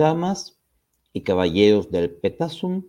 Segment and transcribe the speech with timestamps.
[0.00, 0.58] damas
[1.12, 2.86] y caballeros del Petasum,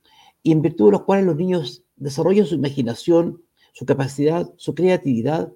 [0.43, 3.43] y en virtud de los cuales los niños desarrollan su imaginación,
[3.73, 5.51] su capacidad, su creatividad,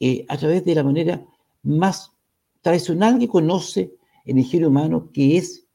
[0.00, 1.26] eh, a través de la manera
[1.62, 2.12] más
[2.62, 3.92] tradicional que conoce
[4.24, 5.66] el ingenio humano, que es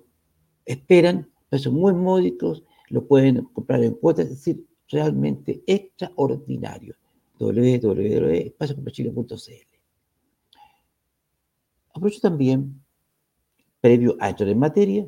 [0.64, 6.94] esperan, precios muy módicos, lo pueden comprar en cuotas, es decir, realmente extraordinario.
[7.38, 9.69] www.espaciocomprachile.cl
[11.92, 12.82] Aprovecho también,
[13.80, 15.06] previo a entrar en materia,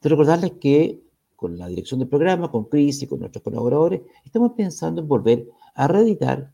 [0.00, 1.00] de recordarles que
[1.36, 5.48] con la dirección del programa, con Cris y con nuestros colaboradores, estamos pensando en volver
[5.74, 6.52] a reeditar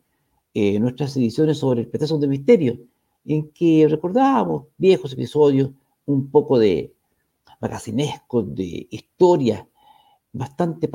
[0.54, 2.78] eh, nuestras ediciones sobre el petazo de misterio,
[3.26, 5.70] en que recordábamos viejos episodios,
[6.06, 6.94] un poco de
[7.60, 9.64] magacinescos, de historias
[10.32, 10.88] bastante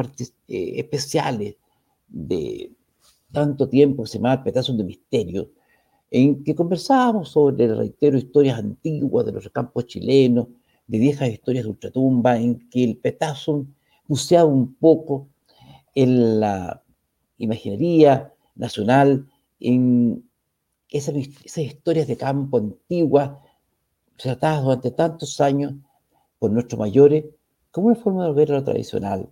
[0.47, 1.55] eh, especiales
[2.07, 2.71] de
[3.31, 5.49] tanto tiempo que se llama Petazos de Misterio,
[6.15, 10.47] en que conversábamos sobre, reitero, historias antiguas de los campos chilenos,
[10.85, 13.65] de viejas historias de ultratumba, en que el Petazos
[14.07, 15.27] buceaba un poco
[15.95, 16.83] en la
[17.39, 19.27] imaginería nacional,
[19.59, 20.23] en
[20.87, 23.31] esas, esas historias de campo antiguas,
[24.15, 25.73] tratadas durante tantos años
[26.37, 27.25] por nuestros mayores,
[27.71, 29.29] como una forma de volver a lo tradicional,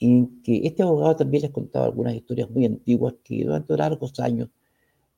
[0.00, 4.48] en que este abogado también les contaba algunas historias muy antiguas que durante largos años,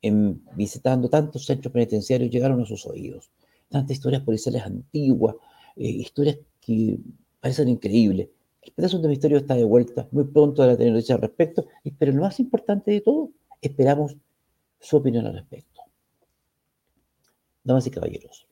[0.01, 3.29] en, visitando tantos centros penitenciarios, llegaron a sus oídos.
[3.69, 5.35] Tantas historias policiales antiguas,
[5.75, 6.99] eh, historias que
[7.39, 8.29] parecen increíbles.
[8.61, 11.67] El pedazo de misterio está de vuelta, muy pronto a tener noticias al respecto,
[11.97, 14.17] pero lo más importante de todo, esperamos
[14.79, 15.81] su opinión al respecto.
[17.63, 18.47] Damas y caballeros,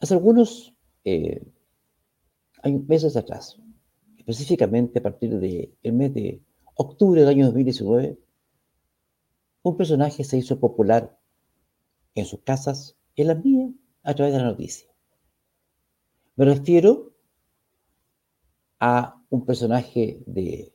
[0.00, 0.74] hace algunos
[1.04, 1.42] eh,
[2.86, 3.58] meses atrás,
[4.16, 6.40] específicamente a partir del mes de
[6.80, 8.20] octubre del año 2019,
[9.62, 11.18] un personaje se hizo popular
[12.14, 13.72] en sus casas, en las mías,
[14.04, 14.88] a través de la noticia.
[16.36, 17.12] Me refiero
[18.78, 20.72] a un personaje de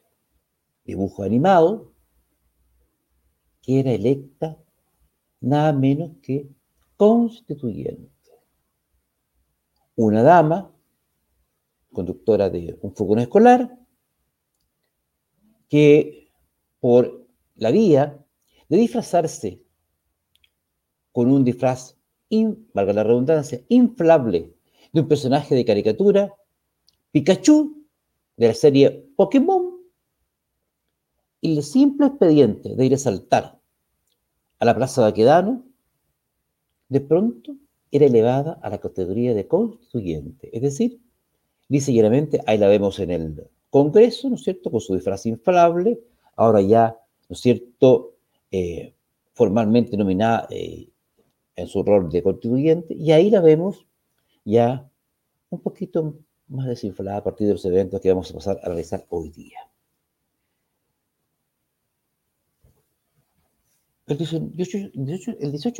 [0.83, 1.93] dibujo animado
[3.61, 4.61] que era electa
[5.39, 6.49] nada menos que
[6.97, 8.11] constituyente.
[9.95, 10.75] Una dama
[11.93, 13.79] conductora de un furgón escolar,
[15.69, 16.31] que
[16.79, 18.25] por la vía
[18.69, 19.61] de disfrazarse
[21.11, 21.95] con un disfraz
[22.73, 24.53] valga la redundancia, inflable
[24.91, 26.33] de un personaje de caricatura,
[27.11, 27.85] Pikachu,
[28.37, 29.73] de la serie Pokémon,
[31.41, 33.59] y el simple expediente de ir a saltar
[34.59, 35.63] a la Plaza Baquedano,
[36.89, 37.55] de pronto
[37.91, 40.49] era elevada a la categoría de constituyente.
[40.55, 40.99] Es decir,
[41.67, 45.99] dice llanamente, ahí la vemos en el Congreso, ¿no es cierto?, con su disfraz inflable,
[46.35, 46.95] ahora ya,
[47.27, 48.13] ¿no es cierto?,
[48.51, 48.93] eh,
[49.33, 50.91] formalmente nominada eh,
[51.55, 53.87] en su rol de constituyente, y ahí la vemos
[54.45, 54.87] ya
[55.49, 59.07] un poquito más desinflada a partir de los eventos que vamos a pasar a realizar
[59.09, 59.57] hoy día.
[64.05, 64.91] El 18,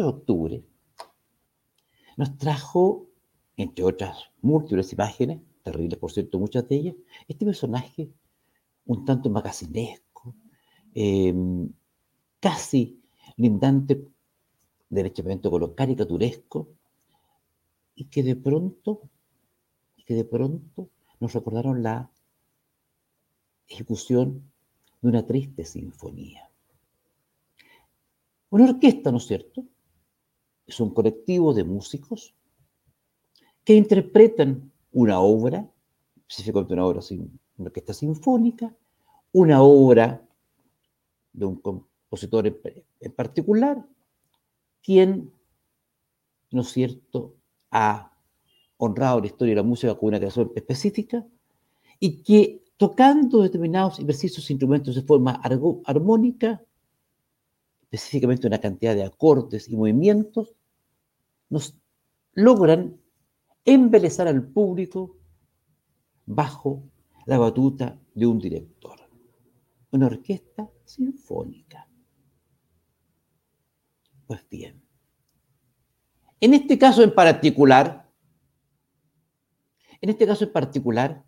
[0.04, 0.64] de octubre
[2.18, 3.06] nos trajo,
[3.56, 6.96] entre otras múltiples imágenes, terribles por cierto, muchas de ellas,
[7.28, 8.10] este personaje
[8.86, 10.36] un tanto magacinesco,
[10.94, 11.72] em,
[12.40, 13.02] casi
[13.38, 14.06] lindante,
[14.90, 16.68] derechamente con lo caricaturesco,
[17.96, 19.02] y que de pronto,
[20.06, 20.90] que de pronto
[21.20, 22.12] nos recordaron la
[23.68, 24.52] ejecución
[25.02, 26.50] de una triste sinfonía.
[28.50, 29.64] Una orquesta, ¿no es cierto?
[30.68, 32.36] Es un colectivo de músicos
[33.64, 35.70] que interpretan una obra,
[36.28, 37.02] específicamente una obra,
[37.58, 38.74] una orquesta sinfónica,
[39.32, 40.24] una obra
[41.34, 43.86] de un compositor en, particular,
[44.82, 45.32] quien,
[46.52, 47.36] ¿no es cierto?,
[47.72, 48.12] ha
[48.78, 51.26] honrado la historia de la música con una creación específica
[52.00, 55.42] y que tocando determinados y precisos instrumentos de forma
[55.86, 56.62] armónica,
[57.82, 60.54] específicamente una cantidad de acordes y movimientos,
[61.50, 61.76] nos
[62.34, 63.00] logran
[63.66, 65.18] embelezar al público
[66.26, 66.84] bajo
[67.26, 69.00] la batuta de un director.
[69.92, 71.88] Una orquesta sinfónica.
[74.26, 74.84] Pues bien,
[76.44, 78.12] en este caso en particular,
[80.02, 81.24] en este caso en particular,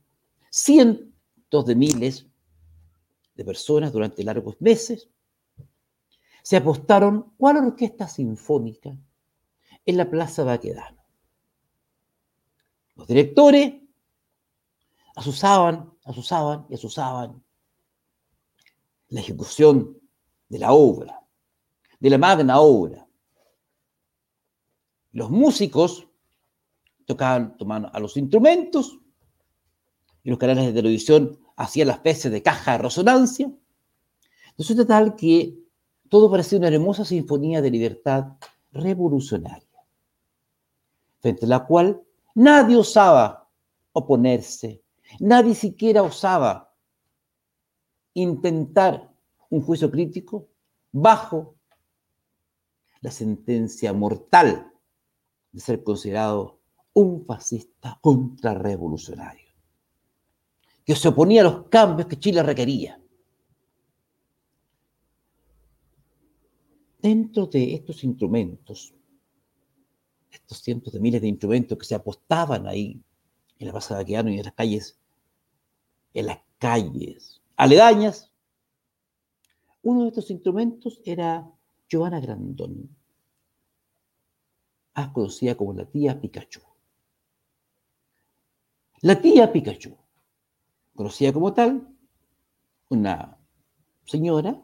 [0.50, 2.28] cientos de miles
[3.36, 5.10] de personas durante largos meses
[6.44, 8.98] se apostaron cuál orquesta sinfónica
[9.86, 11.05] en la Plaza Baquedano.
[13.08, 13.74] Directores
[15.16, 17.44] asusaban, asusaban y asusaban
[19.10, 19.98] la ejecución
[20.50, 21.22] de la obra,
[22.00, 23.08] de la magna obra.
[25.12, 26.08] Los músicos
[27.06, 29.00] tocaban, tomaban a los instrumentos
[30.24, 33.52] y los canales de televisión hacían las veces de caja de resonancia.
[34.58, 35.58] Resulta tal que
[36.10, 38.26] todo parecía una hermosa sinfonía de libertad
[38.72, 39.68] revolucionaria,
[41.20, 42.05] frente a la cual
[42.36, 43.50] nadie osaba
[43.92, 44.84] oponerse,
[45.20, 46.74] nadie siquiera osaba
[48.14, 49.12] intentar
[49.50, 50.48] un juicio crítico
[50.92, 51.56] bajo
[53.02, 54.72] la sentencia mortal
[55.52, 56.60] de ser considerado
[56.94, 59.52] un fascista contrarrevolucionario,
[60.86, 63.00] que se oponía a los cambios que Chile requería.
[67.06, 68.92] dentro de estos instrumentos,
[70.36, 73.02] estos cientos de miles de instrumentos que se apostaban ahí
[73.60, 75.00] en la Plaza de Baqueano y en las calles,
[76.14, 78.32] en las calles aledañas,
[79.82, 81.50] uno de estos instrumentos era
[81.88, 82.90] Giovanna Grandón,
[84.96, 86.62] más conocida como la tía Pikachu.
[89.02, 89.96] La tía Pikachu,
[90.96, 91.88] conocida como tal,
[92.90, 93.38] una
[94.06, 94.60] señora,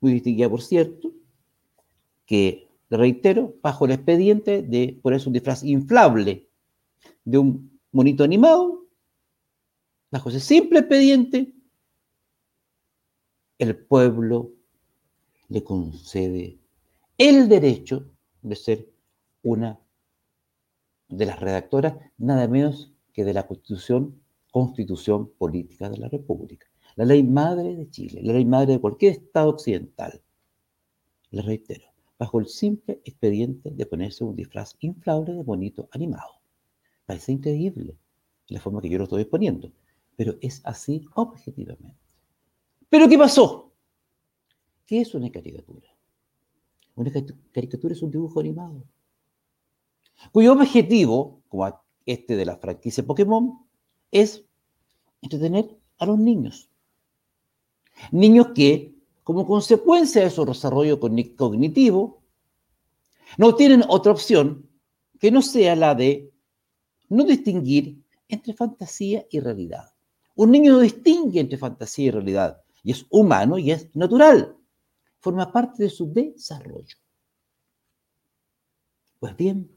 [0.00, 1.12] muy distinguida por cierto,
[2.24, 6.48] que, reitero, bajo el expediente de ponerse un disfraz inflable
[7.24, 8.84] de un monito animado,
[10.10, 11.52] bajo ese simple expediente,
[13.58, 14.52] el pueblo
[15.48, 16.58] le concede
[17.18, 18.06] el derecho
[18.42, 18.88] de ser
[19.42, 19.80] una
[21.08, 26.66] de las redactoras, nada menos que de la Constitución, Constitución Política de la República.
[26.96, 30.22] La ley madre de Chile, la ley madre de cualquier Estado occidental.
[31.30, 31.84] Le reitero,
[32.18, 36.40] bajo el simple expediente de ponerse un disfraz inflable de bonito animado.
[37.04, 37.96] Parece increíble
[38.48, 39.72] la forma que yo lo estoy poniendo,
[40.16, 41.98] pero es así objetivamente.
[42.88, 43.72] ¿Pero qué pasó?
[44.86, 45.88] ¿Qué es una caricatura?
[46.94, 47.12] Una
[47.52, 48.82] caricatura es un dibujo animado,
[50.32, 53.58] cuyo objetivo, como este de la franquicia Pokémon,
[54.10, 54.44] es
[55.20, 56.70] entretener a los niños.
[58.12, 58.95] Niños que
[59.26, 62.22] como consecuencia de su desarrollo cognitivo,
[63.36, 64.70] no tienen otra opción
[65.18, 66.32] que no sea la de
[67.08, 69.92] no distinguir entre fantasía y realidad.
[70.36, 74.56] Un niño no distingue entre fantasía y realidad, y es humano y es natural.
[75.18, 76.96] Forma parte de su desarrollo.
[79.18, 79.72] Pues bien,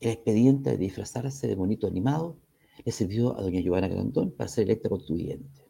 [0.00, 2.38] el expediente de disfrazarse de bonito animado
[2.82, 5.63] le sirvió a doña Giovanna Grandón para ser electa constituyente.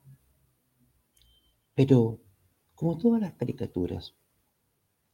[1.75, 2.21] Pero,
[2.75, 4.15] como todas las caricaturas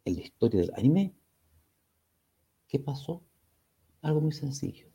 [0.05, 1.15] en la historia del anime,
[2.69, 3.23] ¿qué pasó?
[4.03, 4.89] Algo muy sencillo.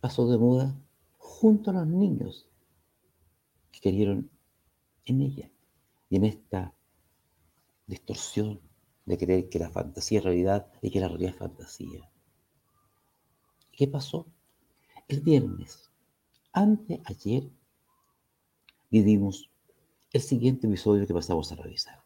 [0.00, 0.80] Pasó de moda
[1.18, 2.48] junto a los niños
[3.72, 4.30] que querieron
[5.06, 5.50] en ella
[6.08, 6.74] y en esta
[7.86, 8.60] distorsión
[9.06, 12.10] de creer que la fantasía es realidad y que la realidad es fantasía.
[13.72, 14.26] ¿Qué pasó?
[15.08, 15.90] El viernes,
[16.52, 17.50] ante ayer,
[18.90, 19.50] vivimos
[20.14, 22.04] el siguiente episodio que pasamos a revisar.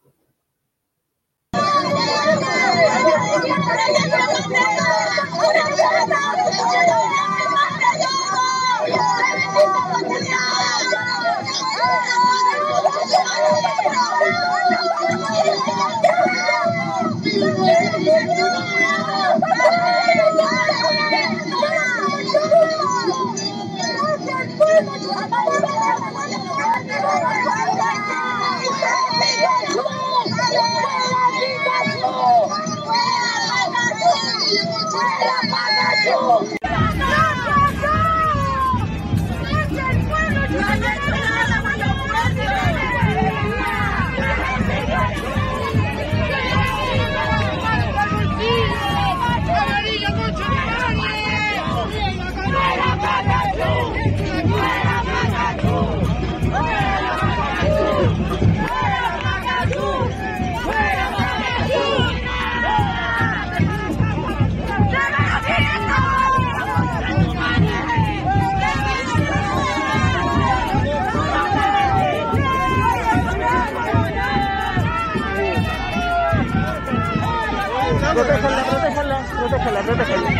[79.63, 80.38] 快来这这还有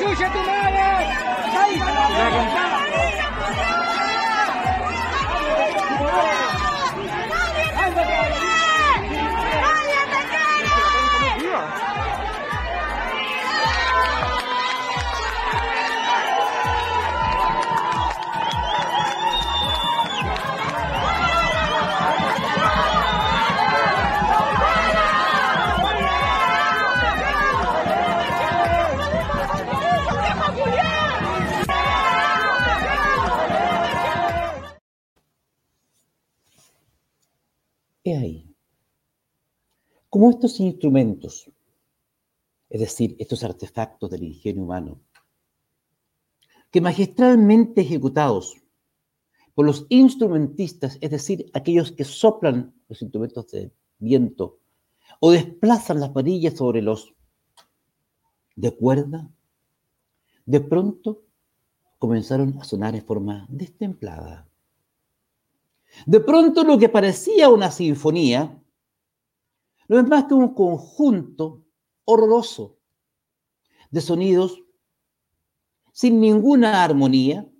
[0.00, 0.80] aquí, me chucha tu madre!
[1.52, 2.69] He
[40.30, 41.50] Estos instrumentos,
[42.68, 45.00] es decir, estos artefactos del ingenio humano,
[46.70, 48.56] que magistralmente ejecutados
[49.54, 54.60] por los instrumentistas, es decir, aquellos que soplan los instrumentos de viento
[55.18, 57.12] o desplazan las varillas sobre los
[58.54, 59.28] de cuerda,
[60.46, 61.24] de pronto
[61.98, 64.48] comenzaron a sonar en forma destemplada.
[66.06, 68.59] De pronto lo que parecía una sinfonía
[69.90, 71.64] no es más que un conjunto
[72.04, 72.78] horroroso
[73.90, 74.62] de sonidos
[75.90, 77.50] sin ninguna armonía,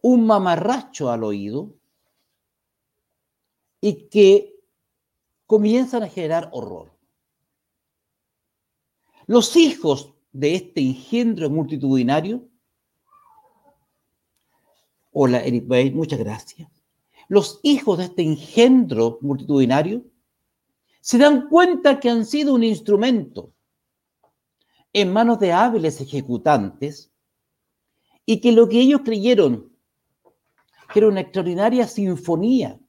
[0.00, 1.74] un mamarracho al oído
[3.82, 4.58] y que
[5.44, 6.90] comienzan a generar horror.
[9.26, 12.48] Los hijos de este engendro multitudinario
[15.12, 16.77] Hola, Eric Bay, muchas gracias.
[17.28, 20.04] Los hijos de este engendro multitudinario
[21.00, 23.52] se dan cuenta que han sido un instrumento
[24.92, 27.12] en manos de hábiles ejecutantes
[28.24, 29.72] y que lo que ellos creyeron
[30.92, 32.80] que era una extraordinaria sinfonía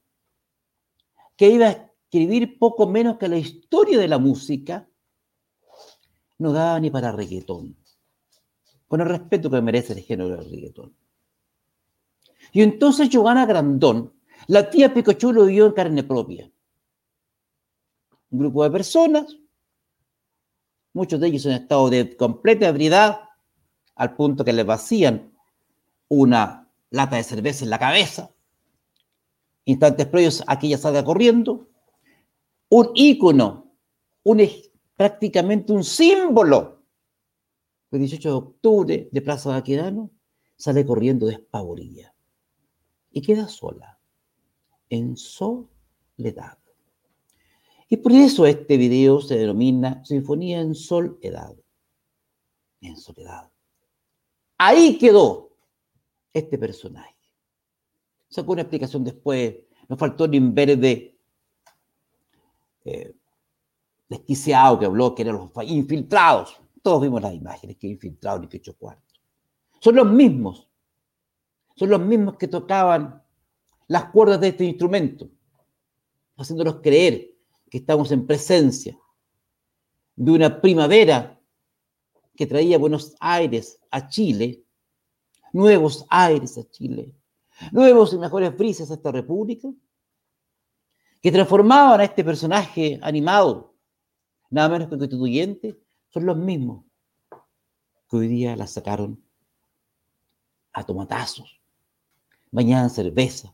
[1.36, 4.88] que iba a escribir poco menos que la historia de la música,
[6.38, 7.76] no daba ni para reggaetón.
[8.88, 10.92] con el respeto que merece el género del reggaetón.
[12.50, 14.12] Y entonces Giovanna Grandón,
[14.46, 16.50] la tía Pikachu lo vio en carne propia.
[18.30, 19.36] Un grupo de personas,
[20.92, 23.20] muchos de ellos en estado de completa ebriedad,
[23.94, 25.32] al punto que le vacían
[26.08, 28.30] una lata de cerveza en la cabeza.
[29.64, 31.68] Instantes previos, aquella salga corriendo.
[32.70, 33.74] Un ícono,
[34.22, 34.40] un,
[34.96, 36.82] prácticamente un símbolo.
[37.90, 40.10] El 18 de octubre de Plaza Baquedano
[40.56, 42.14] sale corriendo despavorida
[43.10, 43.99] y queda sola,
[44.90, 46.58] en soledad.
[47.88, 51.56] Y por eso este video se denomina Sinfonía en Soledad.
[52.80, 53.50] En soledad.
[54.58, 55.56] Ahí quedó
[56.32, 57.16] este personaje.
[58.28, 59.56] Sacó una explicación después.
[59.88, 61.18] Nos faltó el verde
[62.84, 63.14] eh,
[64.08, 66.60] desquiciado que habló, que eran los infiltrados.
[66.82, 69.20] Todos vimos las imágenes que infiltrados en 18 cuartos.
[69.80, 70.68] Son los mismos.
[71.74, 73.22] Son los mismos que tocaban
[73.90, 75.28] las cuerdas de este instrumento,
[76.36, 77.34] haciéndonos creer
[77.68, 78.96] que estamos en presencia
[80.14, 81.40] de una primavera
[82.36, 84.62] que traía Buenos Aires a Chile,
[85.52, 87.16] nuevos aires a Chile,
[87.72, 89.68] nuevos y mejores brises a esta república,
[91.20, 93.74] que transformaban a este personaje animado
[94.50, 95.76] nada menos que constituyentes,
[96.10, 96.84] son los mismos
[98.08, 99.20] que hoy día la sacaron
[100.72, 101.60] a tomatazos,
[102.52, 103.52] bañada en cerveza,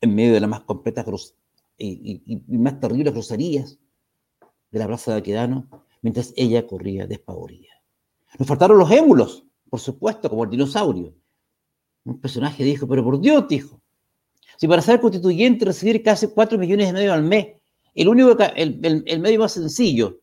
[0.00, 1.34] en medio de las más completas
[1.78, 3.78] y, más terribles groserías
[4.70, 5.68] de la plaza de Aquedano,
[6.02, 7.70] mientras ella corría despavorida.
[8.38, 11.14] Nos faltaron los émulos, por supuesto, como el dinosaurio.
[12.04, 13.80] Un personaje dijo, pero por Dios, dijo,
[14.56, 17.48] si para ser constituyente recibir casi 4 millones y medio al mes,
[17.94, 20.20] el único, el, el medio más sencillo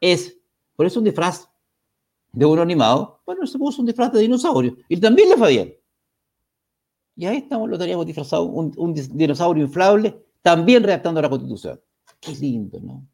[0.00, 0.38] es,
[0.76, 1.48] por eso un disfraz
[2.32, 5.75] de uno animado, bueno, se puso un disfraz de dinosaurio y también le fue bien.
[7.16, 11.80] Y ahí estamos, lo teníamos disfrazado, un, dinosaurio inflable, también redactando la constitución.
[12.20, 13.08] Qué lindo, ¿no?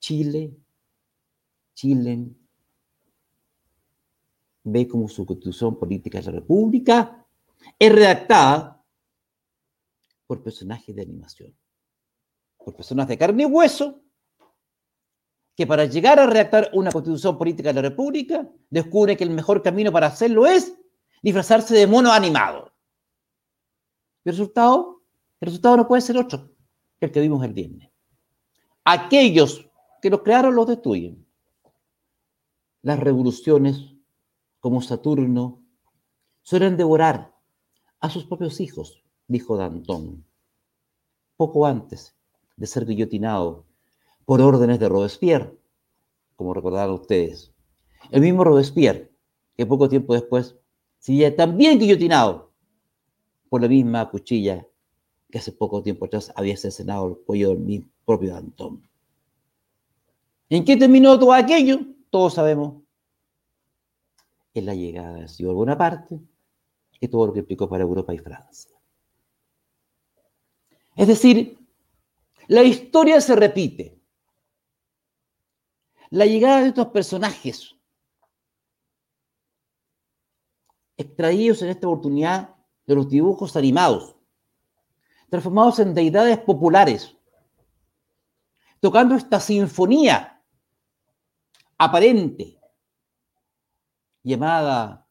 [0.00, 0.56] Chile,
[1.74, 2.28] Chile
[4.64, 7.24] ve como su constitución política de la República
[7.78, 8.84] es redactada
[10.26, 11.56] por personajes de animación,
[12.58, 14.02] por personas de carne y hueso
[15.54, 19.62] que para llegar a redactar una constitución política de la República, descubre que el mejor
[19.62, 20.76] camino para hacerlo es
[21.26, 22.72] disfrazarse de mono animado.
[24.24, 25.02] el resultado?
[25.40, 26.52] El resultado no puede ser otro
[27.00, 27.90] que el que vimos el viernes.
[28.84, 29.68] Aquellos
[30.00, 31.26] que los crearon los destruyen.
[32.82, 33.92] Las revoluciones,
[34.60, 35.64] como Saturno,
[36.42, 37.34] suelen devorar
[37.98, 40.24] a sus propios hijos, dijo Danton,
[41.36, 42.16] poco antes
[42.54, 43.66] de ser guillotinado
[44.24, 45.58] por órdenes de Robespierre,
[46.36, 47.52] como recordarán ustedes.
[48.12, 49.10] El mismo Robespierre,
[49.56, 50.54] que poco tiempo después
[51.06, 52.50] sería también guillotinado
[53.48, 54.66] por la misma cuchilla
[55.30, 58.82] que hace poco tiempo atrás había asesinado el cuello del propio Danton.
[60.48, 61.78] ¿En qué terminó todo aquello?
[62.10, 62.82] Todos sabemos.
[64.52, 66.18] En la llegada del señor Bonaparte
[66.98, 68.76] y todo lo que implicó para Europa y Francia.
[70.96, 71.56] Es decir,
[72.48, 73.96] la historia se repite.
[76.10, 77.75] La llegada de estos personajes,
[80.96, 82.54] extraídos en esta oportunidad
[82.86, 84.16] de los dibujos animados,
[85.28, 87.16] transformados en deidades populares,
[88.80, 90.42] tocando esta sinfonía
[91.78, 92.58] aparente
[94.22, 95.06] llamada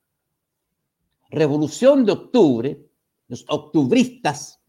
[1.30, 2.90] Revolución de Octubre,
[3.28, 4.62] los octubristas,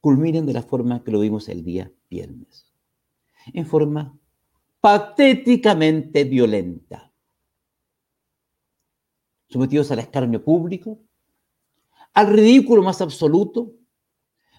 [0.00, 2.72] culminen de la forma que lo vimos el día viernes,
[3.52, 4.18] en forma
[4.80, 7.09] patéticamente violenta.
[9.50, 10.98] Sometidos al escarnio público,
[12.14, 13.74] al ridículo más absoluto,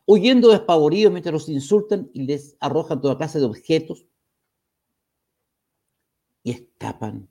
[0.06, 4.06] huyendo despavoridos mientras los insultan y les arrojan toda clase de objetos
[6.44, 7.28] y escapan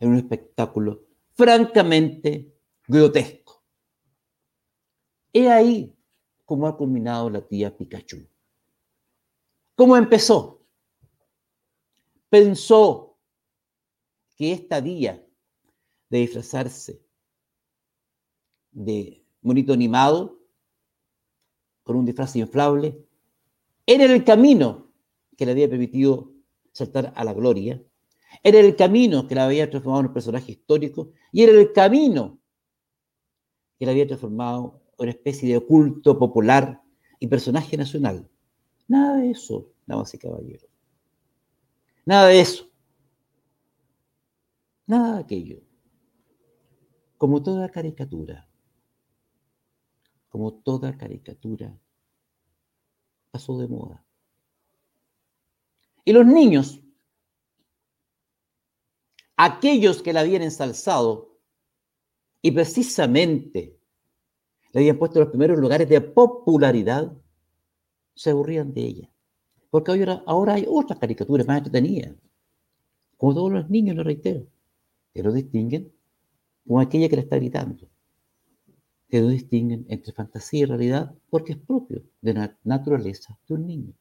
[0.00, 2.52] en un espectáculo francamente
[2.86, 3.62] grotesco.
[5.32, 5.96] He ahí
[6.44, 8.26] cómo ha culminado la tía Pikachu.
[9.74, 10.64] ¿Cómo empezó?
[12.34, 13.16] pensó
[14.36, 15.23] que esta día
[16.14, 17.02] de disfrazarse
[18.70, 20.38] de monito animado
[21.82, 23.04] con un disfraz inflable
[23.86, 24.92] era el camino
[25.36, 26.32] que le había permitido
[26.72, 27.82] saltar a la gloria,
[28.42, 32.38] era el camino que la había transformado en un personaje histórico y era el camino
[33.78, 36.80] que la había transformado en una especie de culto popular
[37.18, 38.28] y personaje nacional.
[38.88, 40.70] Nada de eso, damas y caballeros.
[42.06, 42.68] Nada de eso.
[44.86, 45.63] Nada de aquello.
[47.24, 48.46] Como toda caricatura,
[50.28, 51.74] como toda caricatura,
[53.30, 54.04] pasó de moda.
[56.04, 56.82] Y los niños,
[59.38, 61.38] aquellos que la habían ensalzado
[62.42, 63.80] y precisamente
[64.74, 67.10] le habían puesto los primeros lugares de popularidad,
[68.14, 69.10] se aburrían de ella.
[69.70, 72.16] Porque ahora, ahora hay otras caricaturas más entretenidas.
[73.16, 74.46] Como todos los niños, lo reitero,
[75.14, 75.93] que lo distinguen
[76.66, 77.88] con aquella que le está gritando.
[79.08, 83.66] Que lo distinguen entre fantasía y realidad porque es propio de la naturaleza de un
[83.66, 83.94] niño.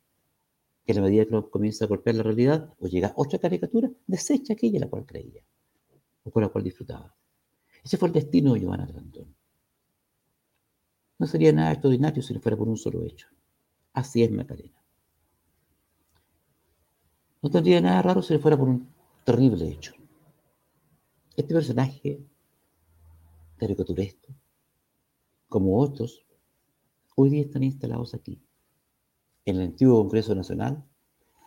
[0.86, 4.54] Que a la medida que comienza a golpear la realidad o llega otra caricatura, desecha
[4.54, 5.44] aquella la cual creía
[6.24, 7.14] o con la cual disfrutaba.
[7.84, 9.36] Ese fue el destino de Giovanna Grandón.
[11.20, 13.28] No sería nada extraordinario si no fuera por un solo hecho.
[13.94, 14.82] Así es Macarena.
[17.42, 18.88] No tendría nada raro si no fuera por un
[19.26, 19.94] terrible hecho.
[21.36, 22.20] Este personaje
[23.64, 24.36] caricaturesco,
[25.48, 26.26] como otros,
[27.16, 28.42] hoy día están instalados aquí,
[29.46, 30.84] en el antiguo Congreso Nacional,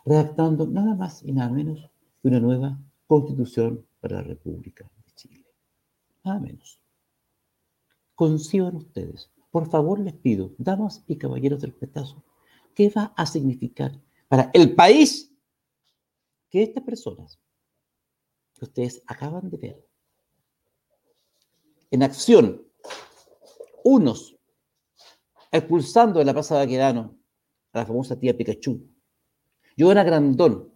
[0.03, 5.45] redactando nada más y nada menos que una nueva constitución para la República de Chile.
[6.23, 6.79] Nada menos.
[8.15, 12.23] Conciban ustedes, por favor les pido, damas y caballeros del petazo,
[12.73, 13.91] ¿qué va a significar
[14.27, 15.31] para el país
[16.49, 17.39] que estas personas
[18.55, 19.86] que ustedes acaban de ver
[21.91, 22.63] en acción,
[23.83, 24.35] unos
[25.51, 27.17] expulsando de la Plaza de Aquedano
[27.73, 28.81] a la famosa tía Pikachu,
[29.77, 30.71] Joana Grandón,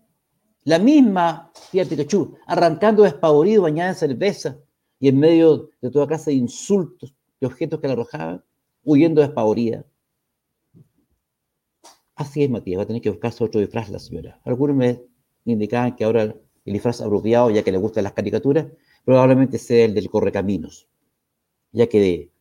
[0.64, 4.58] la misma tía Pikachu, arrancando despavorido, bañada en cerveza
[5.00, 8.44] y en medio de toda clase de insultos y objetos que la arrojaban,
[8.84, 9.86] huyendo despavorida.
[12.16, 14.40] Así es, Matías, va a tener que buscarse otro disfraz la señora.
[14.44, 15.02] Algunos me
[15.46, 18.68] indicaban que ahora el disfraz apropiado, ya que le gustan las caricaturas,
[19.04, 20.88] probablemente sea el del correcaminos,
[21.72, 22.32] ya que de,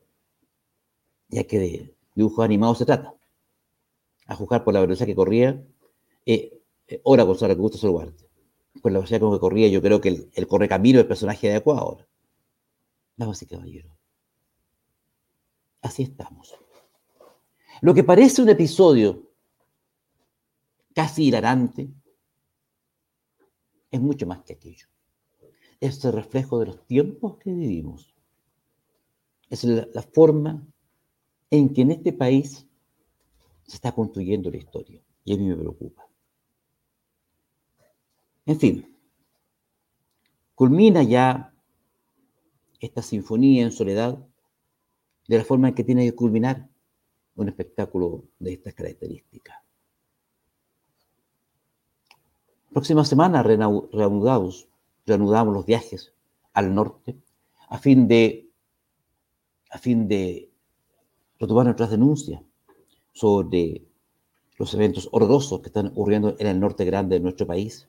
[1.29, 3.15] ya que de dibujos animados se trata.
[4.27, 5.65] A juzgar por la velocidad que corría,
[6.27, 8.29] eh, eh, ahora con que gusta saludarte.
[8.83, 11.81] Por la velocidad con que corría, yo creo que el, el correcamino es personaje adecuado
[11.81, 12.09] ahora.
[13.17, 13.93] Damas y caballeros,
[15.83, 16.55] así estamos.
[17.83, 19.31] Lo que parece un episodio
[20.95, 21.91] casi hilarante,
[23.91, 24.87] es mucho más que aquello.
[25.81, 28.10] Es el reflejo de los tiempos que vivimos.
[29.51, 30.67] Es la, forma
[31.51, 32.67] en que en este país
[33.67, 35.03] se está construyendo la historia.
[35.25, 36.07] Y a mí me preocupa.
[38.47, 38.97] En fin,
[40.55, 41.53] culmina ya
[42.81, 44.19] esta sinfonía en soledad
[45.29, 46.69] de la forma en que tiene que culminar
[47.37, 49.57] un espectáculo de estas características.
[52.73, 54.69] Próxima semana reanudamos,
[55.05, 56.15] reanudamos los viajes
[56.53, 57.17] al norte
[57.69, 58.50] a fin de,
[59.71, 60.51] a fin de
[61.39, 62.43] retomar nuestras denuncias
[63.13, 63.83] sobre
[64.59, 67.89] los eventos horrorosos que están ocurriendo en el norte grande de nuestro país.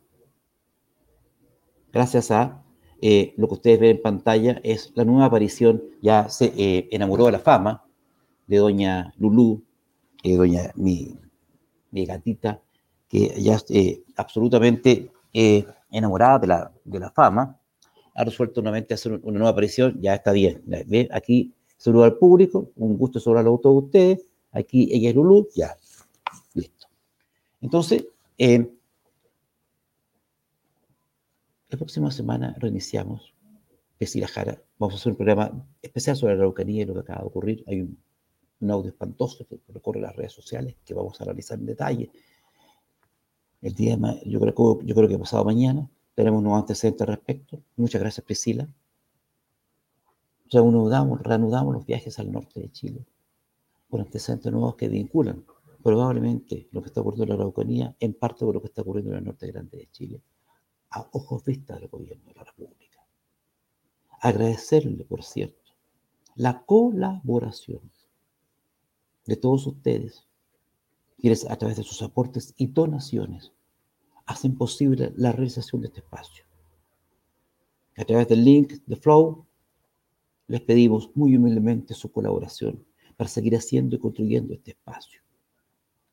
[1.91, 2.63] Gracias a
[3.01, 7.25] eh, lo que ustedes ven en pantalla es la nueva aparición, ya se eh, enamoró
[7.25, 7.83] de la fama
[8.47, 9.63] de doña Lulú,
[10.23, 11.17] eh, doña mi,
[11.91, 12.61] mi gatita
[13.11, 17.59] que ya eh, absolutamente eh, enamorada de la, de la fama,
[18.13, 20.61] ha resuelto nuevamente hacer una nueva aparición, ya está bien.
[20.65, 21.09] ¿Ve?
[21.11, 25.75] Aquí saludo al público, un gusto sobre a todos ustedes, aquí ella es Lulú, ya,
[26.53, 26.87] listo.
[27.61, 28.05] Entonces,
[28.37, 28.69] eh,
[31.69, 33.33] la próxima semana reiniciamos
[33.97, 37.21] Pesila Jara, vamos a hacer un programa especial sobre la Araucanía y lo que acaba
[37.21, 37.63] de ocurrir.
[37.67, 37.97] Hay un,
[38.59, 42.11] un audio espantoso que recorre las redes sociales que vamos a analizar en detalle
[43.61, 47.61] el día yo creo, yo creo que pasado mañana tenemos nuevos antecedentes al respecto.
[47.75, 48.67] Muchas gracias, Priscila.
[50.51, 53.05] Reanudamos, reanudamos los viajes al norte de Chile
[53.89, 55.45] por antecedentes nuevos que vinculan
[55.81, 59.11] probablemente lo que está ocurriendo en la Araucanía en parte por lo que está ocurriendo
[59.11, 60.21] en el norte grande de Chile,
[60.91, 62.99] a ojos vistas del gobierno de la República.
[64.19, 65.71] Agradecerle, por cierto,
[66.35, 67.81] la colaboración
[69.25, 70.27] de todos ustedes
[71.17, 73.53] quienes a través de sus aportes y donaciones
[74.25, 76.43] hacen posible la realización de este espacio.
[77.95, 79.45] A través del link de Flow,
[80.51, 82.85] les pedimos muy humildemente su colaboración
[83.15, 85.21] para seguir haciendo y construyendo este espacio.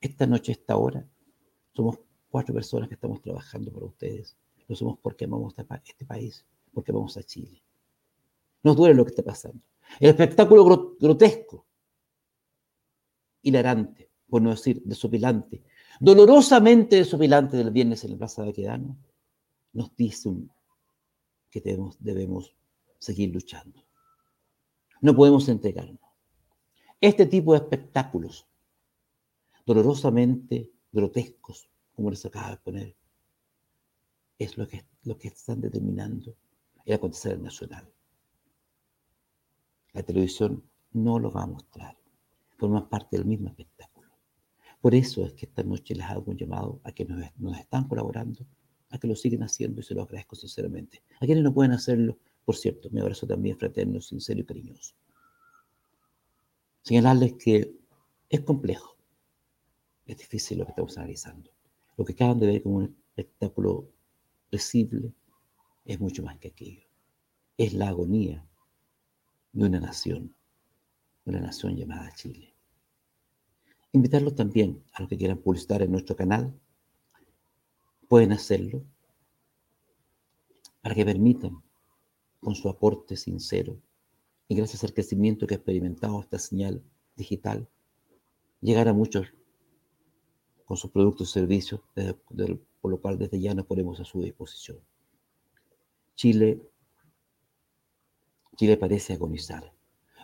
[0.01, 1.05] Esta noche, esta hora,
[1.75, 1.99] somos
[2.31, 4.37] cuatro personas que estamos trabajando para ustedes.
[4.69, 7.61] Lo somos porque amamos este país, porque amamos a Chile.
[8.63, 9.61] Nos duele lo que está pasando.
[9.99, 11.67] El espectáculo grotesco,
[13.43, 15.65] hilarante, por no decir desopilante,
[15.99, 18.97] dolorosamente desopilante del viernes en la Plaza de Aquedano,
[19.73, 20.31] nos dice
[21.51, 21.61] que
[21.99, 22.55] debemos
[23.01, 23.88] seguir luchando.
[25.01, 26.01] No podemos entregarnos.
[27.01, 28.47] Este tipo de espectáculos,
[29.65, 32.97] dolorosamente grotescos, como les acaba de poner,
[34.39, 36.35] es lo que, lo que están determinando
[36.85, 37.89] el acontecer nacional.
[39.93, 41.97] La televisión no lo va a mostrar,
[42.57, 44.09] forma parte del mismo espectáculo.
[44.81, 47.87] Por eso es que esta noche les hago un llamado a que nos, nos están
[47.89, 48.47] colaborando,
[48.91, 51.03] a que lo siguen haciendo y se lo agradezco sinceramente.
[51.21, 54.95] A quienes no pueden hacerlo, por cierto, mi abrazo también fraterno, sincero y cariñoso.
[56.81, 57.77] Señalarles que
[58.31, 58.97] es complejo,
[60.07, 61.51] es difícil lo que estamos analizando.
[61.99, 63.91] Lo que acaban de ver como un espectáculo
[64.51, 65.13] recible
[65.85, 66.81] es mucho más que aquello.
[67.59, 68.43] Es la agonía
[69.53, 70.35] de una nación,
[71.27, 72.55] una nación llamada Chile.
[73.93, 76.59] Invitarlos también a los que quieran publicitar en nuestro canal.
[78.09, 78.83] Pueden hacerlo
[80.81, 81.63] para que permitan,
[82.41, 83.79] con su aporte sincero
[84.49, 86.83] y gracias al crecimiento que ha experimentado esta señal
[87.17, 87.69] digital,
[88.61, 89.27] llegar a muchos
[90.65, 91.81] con sus productos y servicios,
[92.81, 94.79] por lo cual desde ya nos ponemos a su disposición.
[96.15, 96.61] Chile,
[98.57, 99.73] Chile parece agonizar.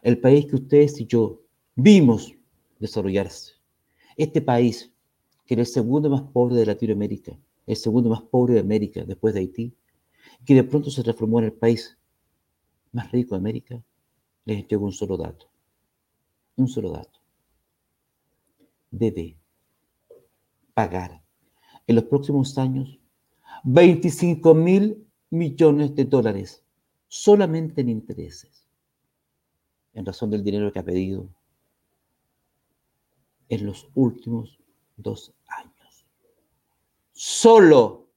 [0.02, 1.40] El país que ustedes y yo
[1.74, 2.34] vimos
[2.78, 3.52] desarrollarse.
[4.16, 4.92] Este país,
[5.46, 9.34] que era el segundo más pobre de Latinoamérica, el segundo más pobre de América después
[9.34, 9.74] de Haití,
[10.44, 11.96] que de pronto se transformó en el país
[12.94, 13.82] más rico de América,
[14.44, 15.48] les entrego un solo dato.
[16.56, 17.20] Un solo dato.
[18.90, 19.36] Debe
[20.72, 21.22] pagar
[21.86, 22.98] en los próximos años
[23.64, 26.62] 25 mil millones de dólares
[27.08, 28.66] solamente en intereses,
[29.92, 31.28] en razón del dinero que ha pedido
[33.48, 34.58] en los últimos
[34.96, 36.06] dos años.
[37.12, 38.08] Solo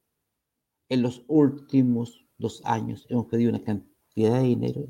[0.88, 3.87] en los últimos dos años hemos pedido una cantidad
[4.26, 4.86] de dinero,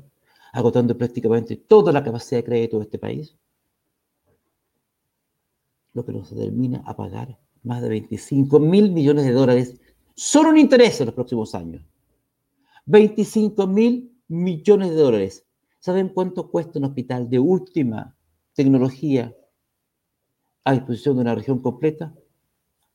[0.51, 3.35] agotando prácticamente toda la capacidad de crédito de este país,
[5.93, 9.79] lo que nos determina a pagar más de 25 mil millones de dólares
[10.15, 11.81] solo en intereses en los próximos años.
[12.85, 15.45] 25 mil millones de dólares.
[15.79, 18.15] ¿Saben cuánto cuesta un hospital de última
[18.53, 19.33] tecnología
[20.63, 22.13] a disposición de una región completa?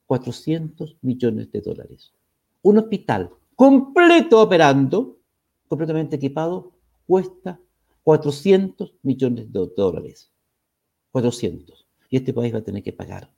[0.07, 2.13] 400 millones de dólares.
[2.63, 5.19] Un hospital completo operando,
[5.69, 6.73] completamente equipado,
[7.07, 7.61] cuesta
[8.03, 10.31] 400 millones de dólares.
[11.13, 11.87] 400.
[12.11, 13.31] Y este país va a tener que pagar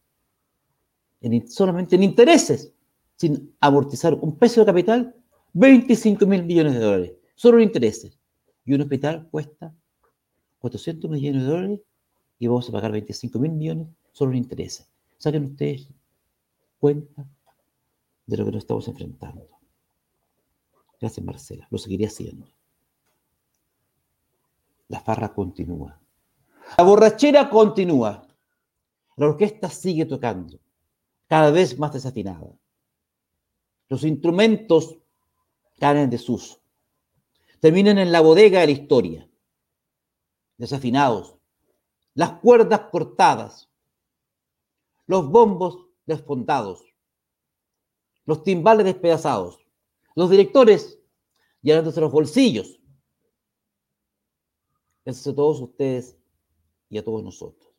[1.21, 2.73] en, solamente en intereses,
[3.17, 5.15] sin amortizar un peso de capital,
[5.53, 8.19] 25 mil millones de dólares, solo en intereses.
[8.65, 9.75] Y un hospital cuesta
[10.59, 11.81] 400 millones de dólares
[12.39, 14.89] y vamos a pagar 25 mil millones solo en intereses.
[15.19, 15.89] Saquen ustedes
[16.79, 17.27] cuenta
[18.27, 19.56] de lo que nos estamos enfrentando.
[21.01, 21.67] Gracias, Marcela.
[21.71, 22.47] Lo seguiré haciendo.
[24.89, 26.01] La farra continúa.
[26.79, 28.27] La borrachera continúa.
[29.17, 30.61] La orquesta sigue tocando,
[31.27, 32.53] cada vez más desafinada.
[33.89, 34.99] Los instrumentos
[35.79, 36.61] caen en desuso.
[37.61, 39.31] Terminan en la bodega de la historia,
[40.59, 41.37] desafinados,
[42.15, 43.71] las cuerdas cortadas,
[45.07, 46.85] los bombos desfondados,
[48.27, 49.66] los timbales despedazados,
[50.17, 50.99] los directores
[51.61, 52.81] llenándose los bolsillos.
[55.05, 56.17] Gracias a todos ustedes
[56.89, 57.73] y a todos nosotros.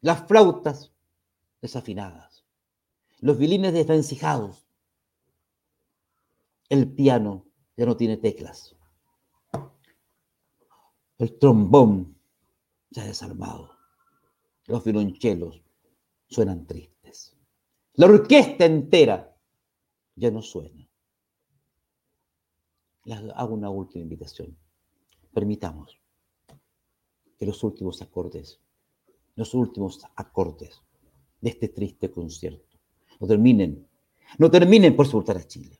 [0.00, 0.92] Las flautas
[1.62, 2.44] desafinadas,
[3.20, 4.66] los violines desvencijados,
[6.68, 8.76] el piano ya no tiene teclas,
[11.18, 12.18] el trombón
[12.90, 13.78] ya desarmado,
[14.66, 15.62] los violonchelos
[16.28, 17.36] suenan tristes,
[17.94, 19.31] la orquesta entera
[20.16, 20.88] ya no suena.
[23.04, 24.56] Les hago una última invitación.
[25.32, 25.98] Permitamos
[27.38, 28.60] que los últimos acordes,
[29.34, 30.80] los últimos acordes
[31.40, 32.72] de este triste concierto
[33.22, 33.88] no terminen,
[34.38, 35.78] no terminen por soltar a Chile.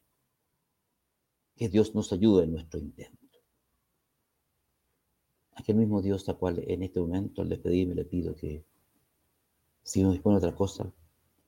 [1.56, 3.18] Que Dios nos ayude en nuestro intento.
[5.54, 8.64] Aquel mismo Dios a cual en este momento le pedí y me le pido que,
[9.82, 10.92] si no dispone otra cosa,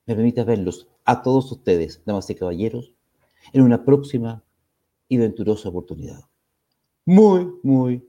[0.05, 2.93] me permita verlos a todos ustedes, damas y caballeros,
[3.53, 4.43] en una próxima
[5.07, 6.21] y venturosa oportunidad.
[7.05, 8.07] Muy, muy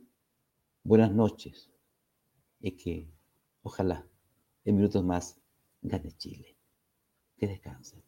[0.83, 1.71] buenas noches
[2.61, 3.11] y que
[3.63, 4.07] ojalá
[4.65, 5.39] en minutos más
[5.83, 6.57] gane Chile.
[7.37, 8.03] Que descansen.